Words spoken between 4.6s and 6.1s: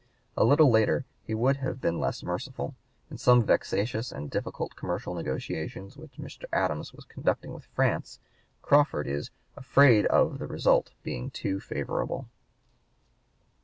commercial negotiations